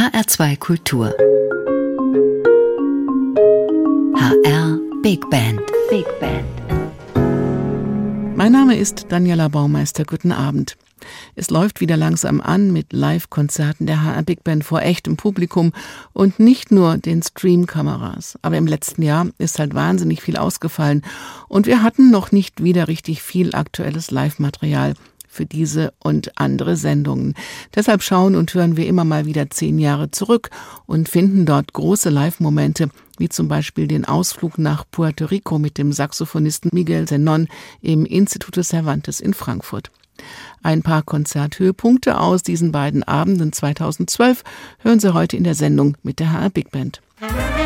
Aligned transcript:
HR2 0.00 0.56
Kultur. 0.56 1.14
HR 4.16 4.78
Big 5.02 5.28
Band. 5.28 5.60
Big 5.90 6.06
Band. 6.18 6.46
Mein 8.34 8.50
Name 8.50 8.78
ist 8.78 9.08
Daniela 9.10 9.48
Baumeister. 9.48 10.06
Guten 10.06 10.32
Abend. 10.32 10.78
Es 11.34 11.50
läuft 11.50 11.82
wieder 11.82 11.98
langsam 11.98 12.40
an 12.40 12.72
mit 12.72 12.94
Live-Konzerten 12.94 13.86
der 13.86 14.02
HR 14.02 14.22
Big 14.22 14.42
Band 14.42 14.64
vor 14.64 14.80
echtem 14.80 15.18
Publikum 15.18 15.72
und 16.14 16.40
nicht 16.40 16.70
nur 16.72 16.96
den 16.96 17.22
Stream-Kameras. 17.22 18.38
Aber 18.40 18.56
im 18.56 18.66
letzten 18.66 19.02
Jahr 19.02 19.26
ist 19.36 19.58
halt 19.58 19.74
wahnsinnig 19.74 20.22
viel 20.22 20.38
ausgefallen 20.38 21.02
und 21.48 21.66
wir 21.66 21.82
hatten 21.82 22.10
noch 22.10 22.32
nicht 22.32 22.64
wieder 22.64 22.88
richtig 22.88 23.20
viel 23.20 23.54
aktuelles 23.54 24.10
Live-Material 24.10 24.94
für 25.30 25.46
diese 25.46 25.92
und 26.00 26.38
andere 26.38 26.76
Sendungen. 26.76 27.34
Deshalb 27.74 28.02
schauen 28.02 28.34
und 28.34 28.52
hören 28.52 28.76
wir 28.76 28.86
immer 28.86 29.04
mal 29.04 29.26
wieder 29.26 29.48
zehn 29.48 29.78
Jahre 29.78 30.10
zurück 30.10 30.50
und 30.86 31.08
finden 31.08 31.46
dort 31.46 31.72
große 31.72 32.10
Live-Momente, 32.10 32.90
wie 33.16 33.28
zum 33.28 33.48
Beispiel 33.48 33.86
den 33.86 34.04
Ausflug 34.04 34.58
nach 34.58 34.84
Puerto 34.90 35.26
Rico 35.26 35.58
mit 35.58 35.78
dem 35.78 35.92
Saxophonisten 35.92 36.70
Miguel 36.74 37.06
Zenon 37.06 37.48
im 37.80 38.04
Instituto 38.04 38.62
Cervantes 38.62 39.20
in 39.20 39.32
Frankfurt. 39.32 39.90
Ein 40.62 40.82
paar 40.82 41.02
Konzerthöhepunkte 41.02 42.18
aus 42.18 42.42
diesen 42.42 42.72
beiden 42.72 43.02
Abenden 43.02 43.52
2012 43.52 44.42
hören 44.80 45.00
Sie 45.00 45.14
heute 45.14 45.36
in 45.36 45.44
der 45.44 45.54
Sendung 45.54 45.96
mit 46.02 46.18
der 46.18 46.32
HR 46.32 46.50
Big 46.50 46.70
Band. 46.70 47.00
So 47.20 47.59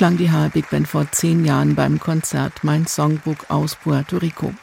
klang 0.00 0.16
die 0.16 0.30
HR 0.30 0.48
Big 0.48 0.70
Band 0.70 0.88
vor 0.88 1.12
zehn 1.12 1.44
Jahren 1.44 1.74
beim 1.74 2.00
Konzert 2.00 2.64
Mein 2.64 2.86
Songbook 2.86 3.50
aus 3.50 3.74
Puerto 3.74 4.16
Rico. 4.16 4.54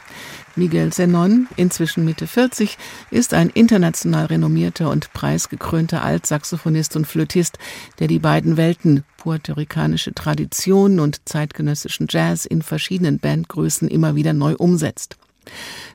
Miguel 0.56 0.92
Zenon, 0.92 1.46
inzwischen 1.54 2.04
Mitte 2.04 2.26
40, 2.26 2.76
ist 3.12 3.34
ein 3.34 3.48
international 3.48 4.26
renommierter 4.26 4.90
und 4.90 5.12
preisgekrönter 5.12 6.02
Altsaxophonist 6.02 6.96
und 6.96 7.06
Flötist, 7.06 7.56
der 8.00 8.08
die 8.08 8.18
beiden 8.18 8.56
Welten, 8.56 9.04
puerto-ricanische 9.16 10.12
Tradition 10.12 10.98
und 10.98 11.28
zeitgenössischen 11.28 12.08
Jazz 12.10 12.44
in 12.44 12.60
verschiedenen 12.60 13.20
Bandgrößen 13.20 13.86
immer 13.86 14.16
wieder 14.16 14.32
neu 14.32 14.56
umsetzt. 14.56 15.18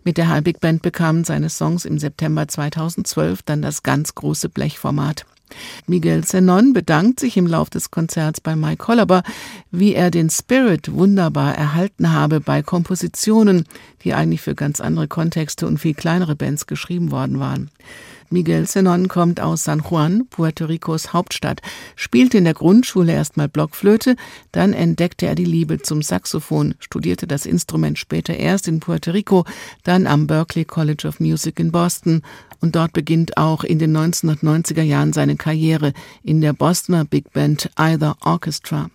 Mit 0.06 0.16
der 0.16 0.30
High 0.30 0.46
Big 0.46 0.62
Band 0.62 0.82
bekamen 0.84 1.26
seine 1.26 1.50
Songs 1.50 1.84
im 1.84 2.00
September 2.00 2.48
2012 2.48 3.42
dann 3.42 3.62
das 3.62 3.84
ganz 3.84 4.16
große 4.16 4.48
Blechformat. 4.48 5.26
Miguel 5.88 6.24
Zenon 6.24 6.74
bedankt 6.74 7.20
sich 7.20 7.38
im 7.38 7.48
Lauf 7.48 7.70
des 7.70 7.92
Konzerts 7.92 8.42
bei 8.42 8.56
Mike 8.56 8.88
Hollaber, 8.88 9.24
wie 9.72 9.94
er 9.94 10.12
den 10.12 10.30
Spirit 10.30 10.94
wunderbar 10.94 11.56
erhalten 11.56 12.12
habe 12.12 12.40
bei 12.40 12.62
Kompositionen, 12.62 13.66
die 14.04 14.14
eigentlich 14.14 14.42
für 14.42 14.56
ganz 14.56 14.80
andere 14.80 15.08
Kontexte 15.08 15.68
und 15.68 15.80
viel 15.80 15.94
kleinere 15.94 16.36
Bands 16.36 16.68
geschrieben 16.68 17.12
worden 17.12 17.40
waren. 17.40 17.70
Miguel 18.34 18.68
Zenon 18.68 19.10
kommt 19.10 19.40
aus 19.40 19.64
San 19.64 19.84
Juan, 19.88 20.26
Puerto 20.28 20.66
Ricos 20.66 21.14
Hauptstadt, 21.14 21.62
spielte 21.96 22.40
in 22.40 22.46
der 22.46 22.56
Grundschule 22.56 23.14
erstmal 23.14 23.48
Blockflöte, 23.48 24.16
dann 24.52 24.74
entdeckte 24.74 25.28
er 25.28 25.36
die 25.36 25.46
Liebe 25.46 25.84
zum 25.84 26.02
Saxophon, 26.02 26.74
studierte 26.80 27.28
das 27.28 27.46
Instrument 27.46 28.00
später 28.00 28.36
erst 28.36 28.68
in 28.68 28.80
Puerto 28.80 29.12
Rico, 29.12 29.46
dann 29.84 30.08
am 30.08 30.26
Berklee 30.26 30.66
College 30.66 31.08
of 31.08 31.20
Music 31.20 31.60
in 31.60 31.72
Boston 31.72 32.24
und 32.64 32.78
dort 32.78 32.94
beginnt 32.94 33.36
auch 33.36 33.66
in 33.66 33.78
den 33.78 33.96
1990er 33.96 34.84
Jahren 34.84 35.12
seine 35.12 35.36
Karriere 35.36 35.92
in 36.24 36.40
der 36.40 36.54
Bostoner 36.54 37.04
Big 37.04 37.34
Band 37.34 37.70
Either 37.76 38.16
Orchestra. 38.22 38.90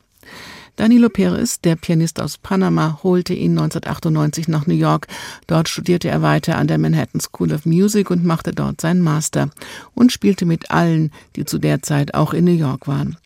Danilo 0.77 1.11
Perez, 1.11 1.61
der 1.61 1.77
Pianist 1.77 2.19
aus 2.19 2.39
Panama, 2.39 3.01
holte 3.03 3.35
ihn 3.35 3.59
1998 3.59 4.49
nach 4.49 4.67
New 4.67 4.75
York. 4.75 5.07
Dort 5.47 5.69
studierte 5.69 6.09
er 6.09 6.23
weiter 6.23 6.57
an 6.57 6.67
der 6.67 6.79
Manhattan 6.79 7.21
School 7.21 7.53
of 7.53 7.67
Music 7.67 8.11
und 8.11 8.25
machte 8.25 8.53
dort 8.53 8.81
seinen 8.81 9.03
Master 9.03 9.51
und 9.95 10.13
spielte 10.13 10.47
mit 10.47 10.71
allen, 10.71 11.13
die 11.37 11.45
zu 11.45 11.59
der 11.59 11.83
Zeit 11.83 12.15
auch 12.15 12.33
in 12.33 12.47
New 12.47 12.57
York 12.57 12.89
waren. 12.89 13.19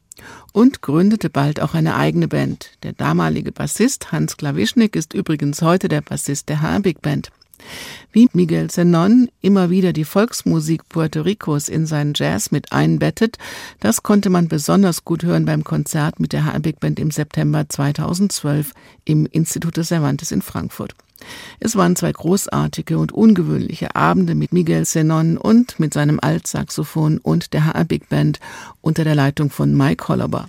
Und 0.52 0.82
gründete 0.82 1.30
bald 1.30 1.60
auch 1.60 1.74
eine 1.74 1.94
eigene 1.94 2.26
Band. 2.26 2.70
Der 2.82 2.94
damalige 2.94 3.52
Bassist 3.52 4.10
Hans 4.10 4.36
Klawischnik 4.36 4.96
ist 4.96 5.14
übrigens 5.14 5.62
heute 5.62 5.86
der 5.86 6.00
Bassist 6.00 6.48
der 6.48 6.62
HR 6.62 6.80
Big 6.80 7.00
Band. 7.00 7.30
Wie 8.12 8.28
Miguel 8.32 8.68
Zenon 8.68 9.28
immer 9.40 9.70
wieder 9.70 9.92
die 9.92 10.04
Volksmusik 10.04 10.88
Puerto 10.88 11.22
Ricos 11.22 11.68
in 11.68 11.86
seinen 11.86 12.12
Jazz 12.14 12.50
mit 12.50 12.72
einbettet, 12.72 13.38
das 13.80 14.02
konnte 14.02 14.28
man 14.28 14.48
besonders 14.48 15.04
gut 15.04 15.22
hören 15.22 15.46
beim 15.46 15.64
Konzert 15.64 16.20
mit 16.20 16.32
der 16.32 16.44
HR 16.44 16.60
Big 16.60 16.80
Band 16.80 17.00
im 17.00 17.10
September 17.10 17.68
2012 17.68 18.72
im 19.04 19.26
Institut 19.26 19.76
des 19.76 19.88
Cervantes 19.88 20.30
in 20.30 20.42
Frankfurt. 20.42 20.94
Es 21.60 21.76
waren 21.76 21.96
zwei 21.96 22.12
großartige 22.12 22.98
und 22.98 23.12
ungewöhnliche 23.12 23.94
Abende 23.94 24.34
mit 24.34 24.52
Miguel 24.52 24.84
Zenon 24.84 25.38
und 25.38 25.78
mit 25.78 25.94
seinem 25.94 26.18
Altsaxophon 26.20 27.18
und 27.18 27.52
der 27.52 27.66
HR 27.66 27.84
Big 27.84 28.08
Band 28.08 28.40
unter 28.80 29.04
der 29.04 29.14
Leitung 29.14 29.50
von 29.50 29.76
Mike 29.76 30.08
Hollaber. 30.08 30.48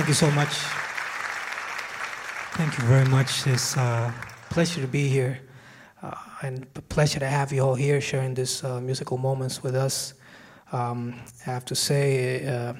Thank 0.00 0.08
you 0.08 0.14
so 0.14 0.30
much. 0.30 0.54
Thank 2.56 2.78
you 2.78 2.84
very 2.84 3.04
much. 3.04 3.46
It's 3.46 3.76
a 3.76 3.80
uh, 3.80 4.12
pleasure 4.48 4.80
to 4.80 4.86
be 4.86 5.08
here 5.08 5.40
uh, 6.02 6.14
and 6.40 6.66
a 6.74 6.80
pleasure 6.80 7.20
to 7.20 7.26
have 7.26 7.52
you 7.52 7.60
all 7.60 7.74
here 7.74 8.00
sharing 8.00 8.32
this 8.32 8.64
uh, 8.64 8.80
musical 8.80 9.18
moments 9.18 9.62
with 9.62 9.74
us. 9.74 10.14
Um, 10.72 11.20
I 11.46 11.50
have 11.50 11.66
to 11.66 11.74
say, 11.74 12.46
uh, 12.46 12.72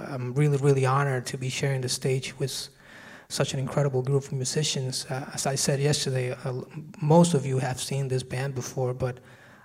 I'm 0.00 0.34
really, 0.34 0.58
really 0.58 0.84
honored 0.84 1.24
to 1.28 1.38
be 1.38 1.48
sharing 1.48 1.80
the 1.80 1.88
stage 1.88 2.38
with 2.38 2.68
such 3.30 3.54
an 3.54 3.58
incredible 3.58 4.02
group 4.02 4.24
of 4.24 4.32
musicians. 4.32 5.06
Uh, 5.08 5.30
as 5.32 5.46
I 5.46 5.54
said 5.54 5.80
yesterday, 5.80 6.32
uh, 6.44 6.60
most 7.00 7.32
of 7.32 7.46
you 7.46 7.56
have 7.56 7.80
seen 7.80 8.06
this 8.08 8.22
band 8.22 8.54
before, 8.54 8.92
but 8.92 9.18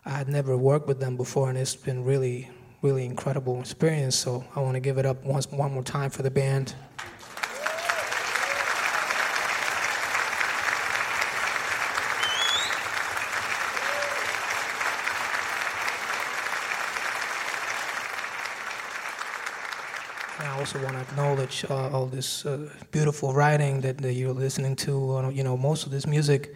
I 0.05 0.11
had 0.11 0.29
never 0.29 0.55
worked 0.55 0.87
with 0.87 1.01
them 1.01 1.17
before, 1.17 1.49
and 1.49 1.57
it's 1.57 1.75
been 1.75 2.05
really, 2.05 2.49
really 2.81 3.05
incredible 3.05 3.59
experience. 3.59 4.15
So 4.15 4.45
I 4.55 4.61
want 4.61 4.75
to 4.75 4.79
give 4.79 4.97
it 4.97 5.05
up 5.05 5.23
once, 5.23 5.51
one 5.51 5.73
more 5.73 5.83
time 5.83 6.09
for 6.09 6.23
the 6.23 6.31
band. 6.31 6.75
I 20.37 20.59
also 20.59 20.81
want 20.83 20.95
to 20.95 21.01
acknowledge 21.01 21.65
uh, 21.69 21.89
all 21.89 22.05
this 22.07 22.45
uh, 22.45 22.69
beautiful 22.91 23.33
writing 23.33 23.81
that, 23.81 23.97
that, 23.99 24.13
you're 24.13 24.33
listening 24.33 24.75
to. 24.77 25.17
Uh, 25.17 25.29
you 25.29 25.43
know, 25.43 25.55
most 25.55 25.85
of 25.85 25.91
this 25.91 26.07
music, 26.07 26.55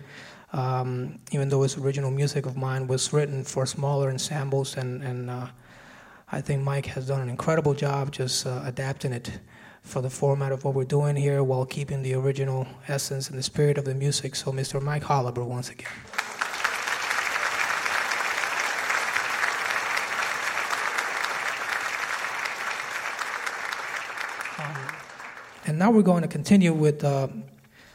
um, 0.53 1.19
even 1.32 1.49
though 1.49 1.63
it's 1.63 1.77
original 1.77 2.12
music 2.12 2.45
of 2.45 2.58
mine, 2.58 2.88
was 2.88 3.13
written 3.13 3.43
for 3.43 3.65
smaller 3.65 4.10
ensembles, 4.10 4.77
and, 4.77 5.03
and 5.03 5.29
uh, 5.29 5.47
I 6.31 6.41
think 6.41 6.61
Mike 6.63 6.85
has 6.87 7.07
done 7.07 7.21
an 7.21 7.29
incredible 7.29 7.73
job 7.73 8.11
just 8.11 8.45
uh, 8.45 8.61
adapting 8.63 9.13
it 9.13 9.39
for 9.81 10.01
the 10.01 10.11
format 10.11 10.51
of 10.51 10.63
what 10.63 10.75
we're 10.75 10.83
doing 10.83 11.15
here 11.15 11.43
while 11.43 11.65
keeping 11.65 12.03
the 12.03 12.13
original 12.13 12.67
essence 12.87 13.29
and 13.29 13.39
the 13.39 13.43
spirit 13.43 13.79
of 13.79 13.85
the 13.85 13.95
music. 13.95 14.35
So, 14.35 14.51
Mr. 14.51 14.79
Mike 14.79 15.03
Holliber, 15.03 15.43
once 15.43 15.69
again. 15.69 15.87
And 25.65 25.77
now 25.77 25.91
we're 25.91 26.01
going 26.01 26.23
to 26.23 26.27
continue 26.27 26.73
with 26.73 27.03
uh, 27.03 27.27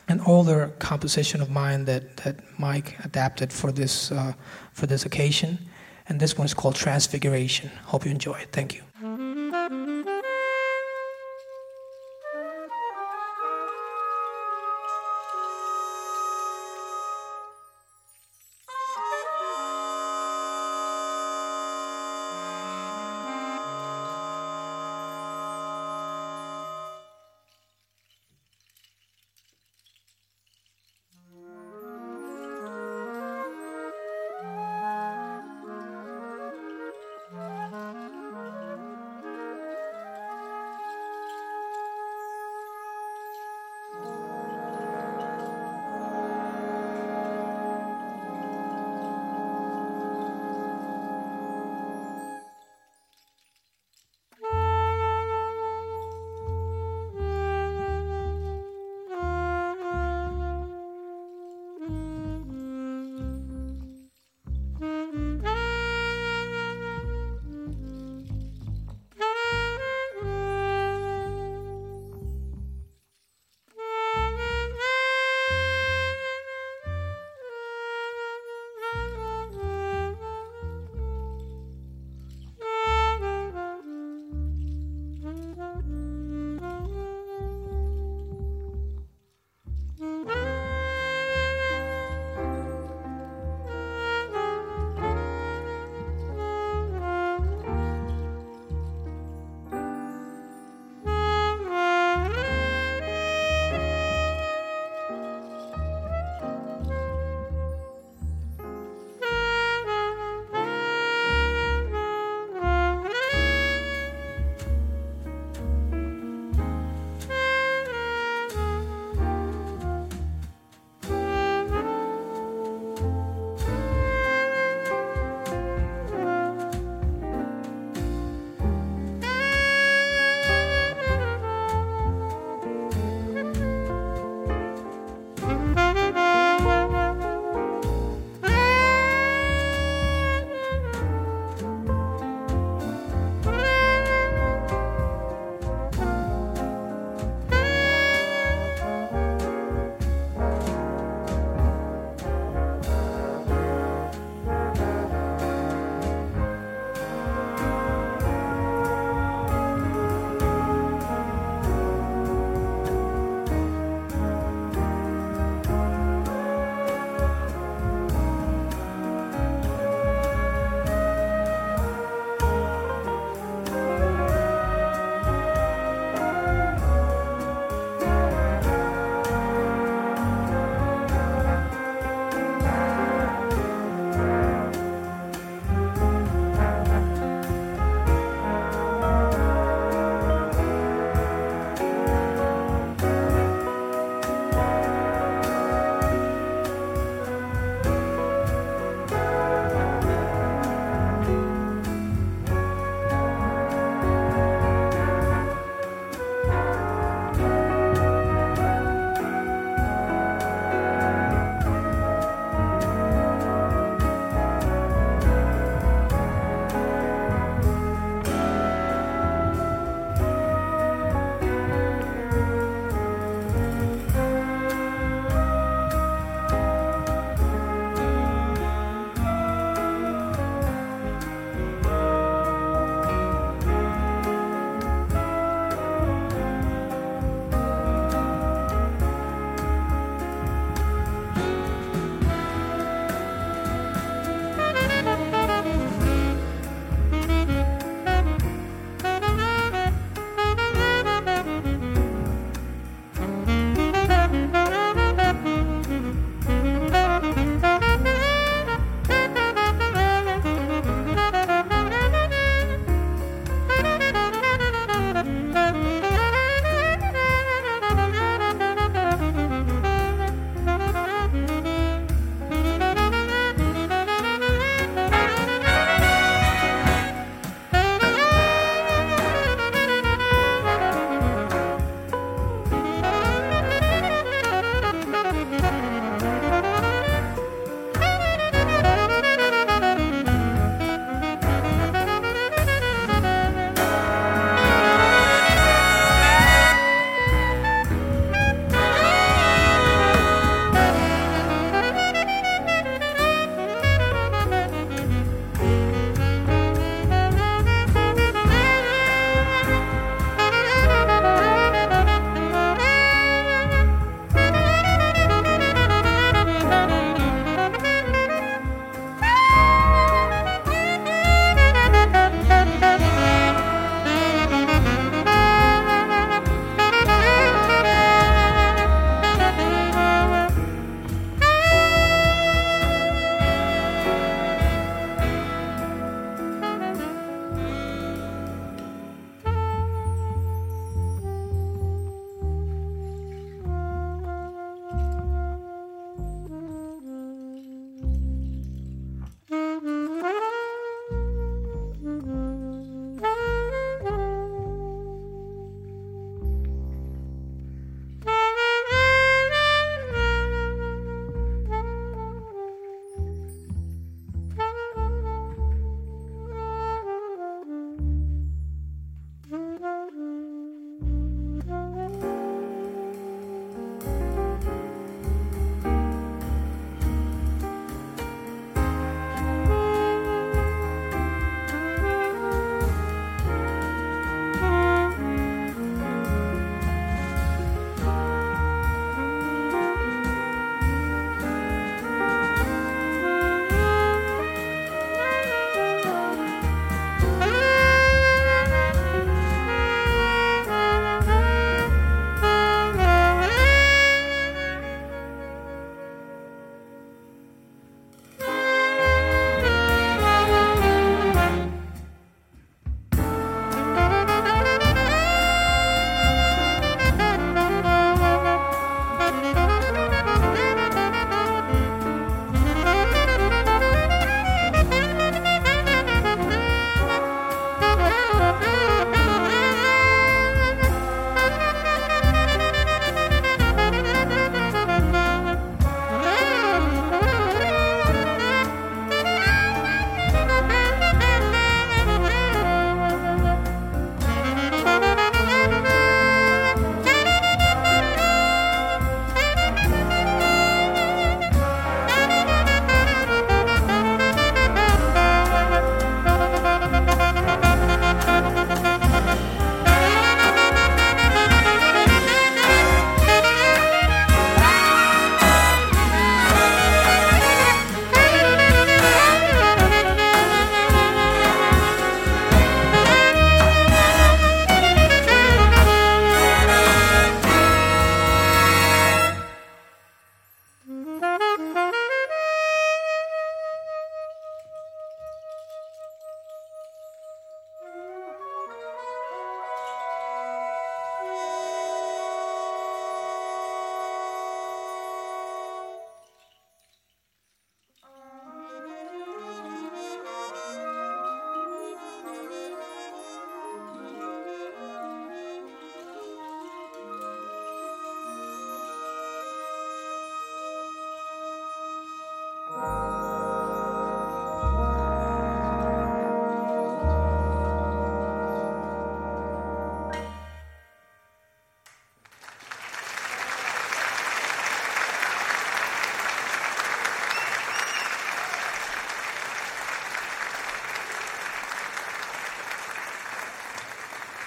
an 0.06 0.20
older 0.20 0.72
composition 0.78 1.40
of 1.40 1.50
mine 1.50 1.84
that, 1.86 2.16
that 2.18 2.36
Mike 2.58 2.96
adapted 3.04 3.52
for 3.52 3.72
this, 3.72 4.12
uh, 4.12 4.32
for 4.72 4.86
this 4.86 5.04
occasion. 5.04 5.58
And 6.06 6.20
this 6.20 6.36
one 6.36 6.44
is 6.44 6.54
called 6.54 6.74
Transfiguration. 6.74 7.70
Hope 7.84 8.04
you 8.04 8.10
enjoy 8.10 8.34
it. 8.34 8.52
Thank 8.52 8.74
you. 8.74 8.82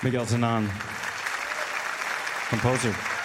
Miguel 0.08 0.26
Sanan, 0.26 0.70
composer. 2.50 3.17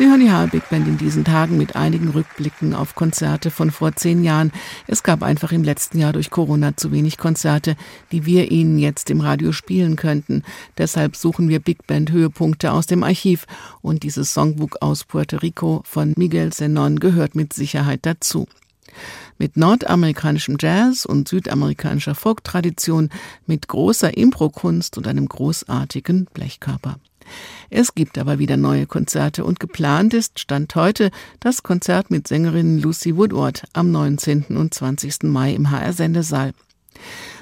Sie 0.00 0.08
hören 0.08 0.20
die 0.20 0.30
HR 0.30 0.46
Big 0.46 0.66
Band 0.70 0.88
in 0.88 0.96
diesen 0.96 1.26
Tagen 1.26 1.58
mit 1.58 1.76
einigen 1.76 2.08
Rückblicken 2.08 2.72
auf 2.72 2.94
Konzerte 2.94 3.50
von 3.50 3.70
vor 3.70 3.94
zehn 3.94 4.24
Jahren. 4.24 4.50
Es 4.86 5.02
gab 5.02 5.22
einfach 5.22 5.52
im 5.52 5.62
letzten 5.62 5.98
Jahr 5.98 6.14
durch 6.14 6.30
Corona 6.30 6.74
zu 6.74 6.90
wenig 6.90 7.18
Konzerte, 7.18 7.76
die 8.10 8.24
wir 8.24 8.50
Ihnen 8.50 8.78
jetzt 8.78 9.10
im 9.10 9.20
Radio 9.20 9.52
spielen 9.52 9.96
könnten. 9.96 10.42
Deshalb 10.78 11.16
suchen 11.16 11.50
wir 11.50 11.60
Big 11.60 11.86
Band 11.86 12.12
Höhepunkte 12.12 12.72
aus 12.72 12.86
dem 12.86 13.02
Archiv 13.02 13.44
und 13.82 14.02
dieses 14.02 14.32
Songbook 14.32 14.78
aus 14.80 15.04
Puerto 15.04 15.36
Rico 15.36 15.82
von 15.84 16.14
Miguel 16.16 16.50
Zenon 16.50 16.98
gehört 16.98 17.34
mit 17.34 17.52
Sicherheit 17.52 18.00
dazu. 18.06 18.48
Mit 19.36 19.58
nordamerikanischem 19.58 20.56
Jazz 20.58 21.04
und 21.04 21.28
südamerikanischer 21.28 22.14
Folk-Tradition, 22.14 23.10
mit 23.44 23.68
großer 23.68 24.16
Improkunst 24.16 24.96
und 24.96 25.06
einem 25.06 25.28
großartigen 25.28 26.24
Blechkörper. 26.32 26.96
Es 27.70 27.94
gibt 27.94 28.18
aber 28.18 28.38
wieder 28.38 28.56
neue 28.56 28.86
Konzerte 28.86 29.44
und 29.44 29.60
geplant 29.60 30.14
ist, 30.14 30.40
Stand 30.40 30.74
heute, 30.74 31.10
das 31.38 31.62
Konzert 31.62 32.10
mit 32.10 32.28
Sängerin 32.28 32.80
Lucy 32.80 33.16
Woodward 33.16 33.64
am 33.72 33.90
19. 33.90 34.56
und 34.56 34.74
20. 34.74 35.24
Mai 35.24 35.52
im 35.52 35.70
HR-Sendesaal. 35.70 36.52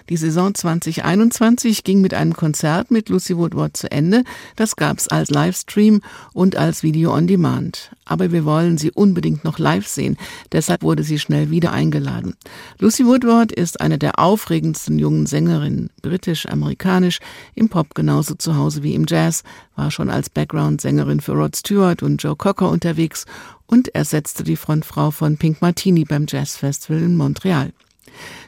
Die 0.08 0.16
Saison 0.16 0.54
2021 0.54 1.84
ging 1.84 2.00
mit 2.00 2.14
einem 2.14 2.32
Konzert 2.32 2.90
mit 2.90 3.10
Lucy 3.10 3.36
Woodward 3.36 3.76
zu 3.76 3.90
Ende. 3.92 4.24
Das 4.56 4.74
gab's 4.76 5.06
als 5.06 5.28
Livestream 5.28 6.00
und 6.32 6.56
als 6.56 6.82
Video 6.82 7.14
on 7.14 7.26
Demand. 7.26 7.90
Aber 8.06 8.32
wir 8.32 8.46
wollen 8.46 8.78
sie 8.78 8.90
unbedingt 8.90 9.44
noch 9.44 9.58
live 9.58 9.86
sehen. 9.86 10.16
Deshalb 10.50 10.82
wurde 10.82 11.02
sie 11.02 11.18
schnell 11.18 11.50
wieder 11.50 11.72
eingeladen. 11.72 12.36
Lucy 12.78 13.04
Woodward 13.04 13.52
ist 13.52 13.82
eine 13.82 13.98
der 13.98 14.18
aufregendsten 14.18 14.98
jungen 14.98 15.26
Sängerinnen, 15.26 15.90
britisch-amerikanisch, 16.00 17.18
im 17.54 17.68
Pop 17.68 17.94
genauso 17.94 18.34
zu 18.34 18.56
Hause 18.56 18.82
wie 18.82 18.94
im 18.94 19.04
Jazz, 19.06 19.42
war 19.76 19.90
schon 19.90 20.08
als 20.08 20.30
Background-Sängerin 20.30 21.20
für 21.20 21.32
Rod 21.32 21.54
Stewart 21.54 22.02
und 22.02 22.22
Joe 22.22 22.34
Cocker 22.34 22.70
unterwegs 22.70 23.26
und 23.66 23.94
ersetzte 23.94 24.42
die 24.42 24.56
Frontfrau 24.56 25.10
von 25.10 25.36
Pink 25.36 25.60
Martini 25.60 26.06
beim 26.06 26.24
Jazz 26.26 26.56
Festival 26.56 27.02
in 27.02 27.14
Montreal. 27.14 27.72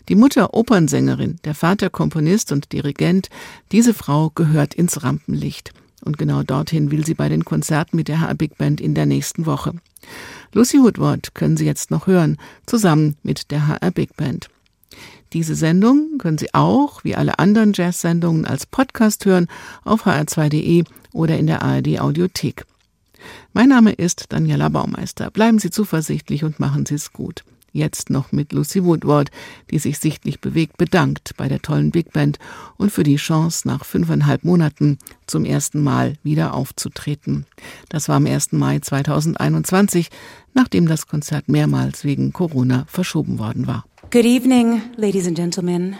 Die 0.09 0.15
Mutter 0.15 0.55
Opernsängerin, 0.55 1.37
der 1.45 1.55
Vater 1.55 1.91
Komponist 1.91 2.53
und 2.53 2.73
Dirigent, 2.73 3.29
diese 3.73 3.95
Frau 3.95 4.31
gehört 4.35 4.75
ins 4.75 5.03
Rampenlicht. 5.03 5.73
Und 6.05 6.19
genau 6.19 6.43
dorthin 6.43 6.91
will 6.91 7.05
sie 7.05 7.15
bei 7.15 7.29
den 7.29 7.45
Konzerten 7.45 7.97
mit 7.97 8.09
der 8.09 8.21
HR 8.21 8.35
Big 8.35 8.57
Band 8.57 8.81
in 8.81 8.95
der 8.95 9.07
nächsten 9.07 9.47
Woche. 9.47 9.75
Lucy 10.53 10.79
Woodward 10.79 11.35
können 11.35 11.57
Sie 11.57 11.67
jetzt 11.67 11.91
noch 11.91 12.07
hören, 12.07 12.39
zusammen 12.67 13.17
mit 13.23 13.51
der 13.51 13.69
HR 13.69 13.91
Big 13.91 14.17
Band. 14.17 14.49
Diese 15.33 15.55
Sendung 15.55 16.19
können 16.19 16.39
Sie 16.39 16.53
auch, 16.55 17.05
wie 17.05 17.15
alle 17.15 17.39
anderen 17.39 17.73
Jazz-Sendungen, 17.73 18.47
als 18.47 18.67
Podcast 18.67 19.25
hören 19.27 19.47
auf 19.85 20.07
hr2.de 20.07 20.85
oder 21.13 21.39
in 21.39 21.47
der 21.47 21.63
ARD 21.63 22.01
Audiothek. 22.01 22.65
Mein 23.53 23.69
Name 23.69 23.93
ist 23.93 24.33
Daniela 24.33 24.71
Baumeister. 24.71 25.31
Bleiben 25.31 25.59
Sie 25.59 25.71
zuversichtlich 25.71 26.43
und 26.43 26.59
machen 26.59 26.87
Sie 26.87 26.95
es 26.95 27.13
gut 27.13 27.45
jetzt 27.73 28.11
noch 28.11 28.33
mit 28.33 28.53
Lucy 28.53 28.85
Woodward, 28.85 29.31
die 29.71 29.79
sich 29.79 29.99
sichtlich 29.99 30.41
bewegt, 30.41 30.77
bedankt 30.77 31.35
bei 31.37 31.49
der 31.49 31.61
tollen 31.61 31.91
Big 31.91 32.13
Band 32.13 32.39
und 32.77 32.91
für 32.91 33.03
die 33.03 33.17
Chance, 33.17 33.67
nach 33.67 33.85
fünfeinhalb 33.85 34.45
Monaten 34.45 34.99
zum 35.27 35.45
ersten 35.45 35.83
Mal 35.83 36.15
wieder 36.23 36.55
aufzutreten. 36.55 37.47
Das 37.89 38.09
war 38.09 38.17
am 38.17 38.27
1. 38.27 38.53
Mai 38.53 38.79
2021, 38.79 40.11
nachdem 40.55 40.87
das 40.87 41.07
Konzert 41.07 41.49
mehrmals 41.49 42.05
wegen 42.05 42.33
Corona 42.33 42.85
verschoben 42.89 43.39
worden 43.39 43.67
war. 43.67 43.85
Good 44.11 44.25
evening, 44.25 44.83
ladies 44.97 45.27
and 45.27 45.37
gentlemen. 45.37 45.97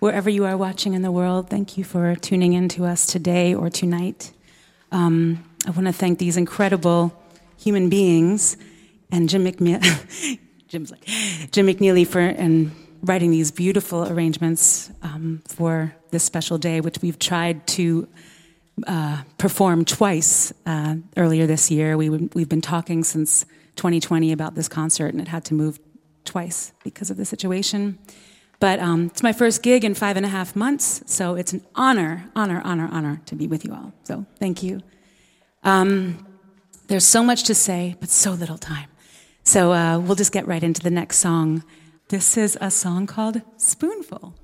Wherever 0.00 0.30
you 0.30 0.44
are 0.44 0.58
watching 0.58 0.94
in 0.94 1.02
the 1.02 1.10
world, 1.10 1.48
thank 1.48 1.76
you 1.76 1.84
for 1.84 2.14
tuning 2.20 2.52
in 2.52 2.68
to 2.68 2.84
us 2.84 3.06
today 3.06 3.54
or 3.54 3.70
tonight. 3.70 4.32
Um, 4.92 5.40
I 5.66 5.70
want 5.70 5.86
to 5.86 5.92
thank 5.92 6.18
these 6.18 6.38
incredible 6.38 7.12
human 7.56 7.88
beings 7.88 8.56
and 9.10 9.28
Jim 9.28 9.44
McMillan. 9.44 10.38
Jim's 10.68 10.90
like 10.90 11.04
Jim 11.50 11.66
McNeely 11.66 12.06
for 12.06 12.20
and 12.20 12.70
writing 13.02 13.30
these 13.30 13.50
beautiful 13.50 14.06
arrangements 14.06 14.90
um, 15.02 15.42
for 15.46 15.94
this 16.10 16.24
special 16.24 16.58
day, 16.58 16.80
which 16.80 16.98
we've 17.00 17.18
tried 17.18 17.66
to 17.66 18.08
uh, 18.86 19.22
perform 19.38 19.84
twice 19.84 20.52
uh, 20.66 20.96
earlier 21.16 21.46
this 21.46 21.70
year. 21.70 21.96
We, 21.96 22.10
we've 22.10 22.48
been 22.48 22.60
talking 22.60 23.02
since 23.02 23.44
2020 23.76 24.32
about 24.32 24.54
this 24.54 24.68
concert, 24.68 25.08
and 25.08 25.20
it 25.20 25.28
had 25.28 25.44
to 25.46 25.54
move 25.54 25.78
twice 26.24 26.72
because 26.84 27.10
of 27.10 27.16
the 27.16 27.24
situation. 27.24 27.98
But 28.60 28.80
um, 28.80 29.06
it's 29.06 29.22
my 29.22 29.32
first 29.32 29.62
gig 29.62 29.84
in 29.84 29.94
five 29.94 30.16
and 30.16 30.26
a 30.26 30.28
half 30.28 30.54
months, 30.54 31.02
so 31.06 31.36
it's 31.36 31.52
an 31.52 31.64
honor, 31.76 32.28
honor, 32.34 32.60
honor, 32.64 32.88
honor 32.90 33.22
to 33.26 33.36
be 33.36 33.46
with 33.46 33.64
you 33.64 33.72
all. 33.72 33.92
So 34.02 34.26
thank 34.38 34.62
you. 34.62 34.82
Um, 35.62 36.26
there's 36.88 37.04
so 37.04 37.22
much 37.22 37.44
to 37.44 37.54
say, 37.54 37.96
but 38.00 38.10
so 38.10 38.32
little 38.32 38.58
time. 38.58 38.88
So 39.48 39.72
uh, 39.72 39.98
we'll 39.98 40.14
just 40.14 40.30
get 40.30 40.46
right 40.46 40.62
into 40.62 40.82
the 40.82 40.90
next 40.90 41.20
song. 41.20 41.64
This 42.08 42.36
is 42.36 42.58
a 42.60 42.70
song 42.70 43.06
called 43.06 43.40
Spoonful. 43.56 44.34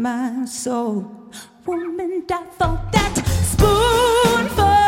My 0.00 0.46
soul. 0.46 1.04
Woman, 1.66 2.24
I 2.30 2.42
thought 2.58 2.90
that 2.90 3.14
spoonful. 3.44 4.79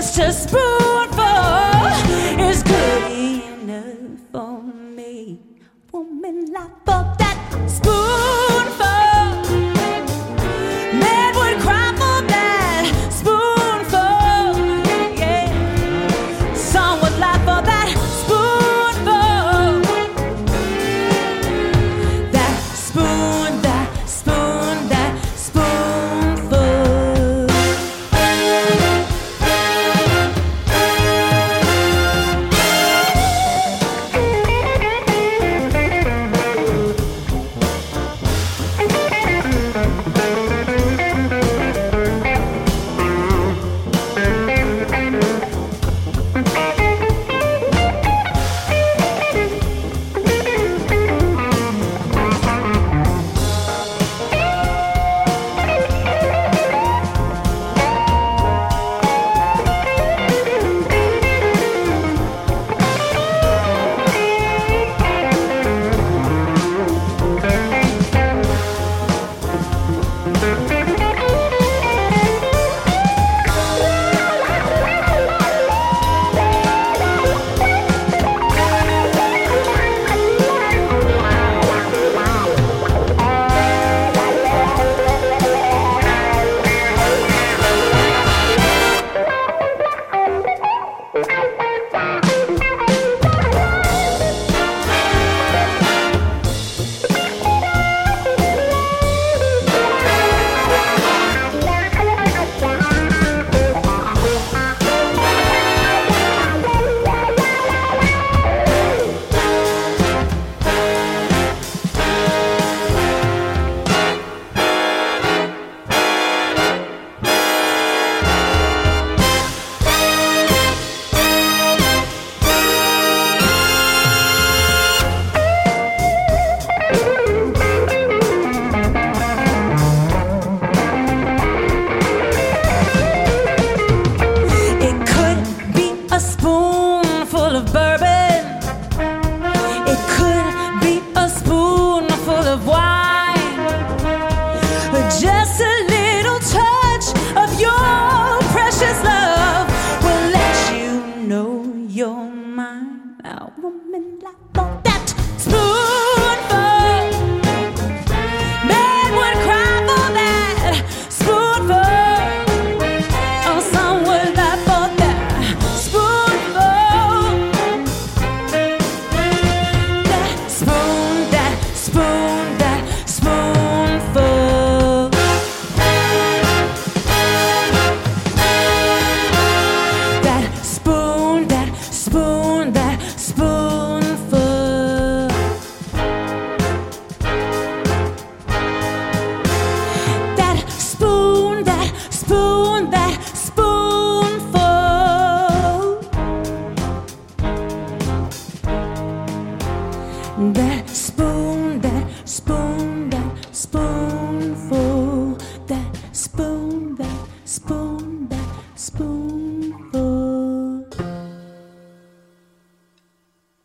just 0.00 0.18
a 0.18 0.32
spoonful 0.32 1.20
is 2.40 2.62
good 2.62 3.12
enough 3.12 4.18
for 4.32 4.62
me. 4.62 5.38
Woman, 5.92 6.56
I 6.56 6.68
for 6.86 7.14
that 7.18 7.68
spoon. 7.68 8.29